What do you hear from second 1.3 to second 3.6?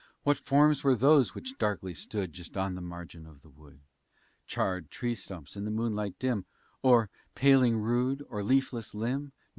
which darkly stood Just on the margin of the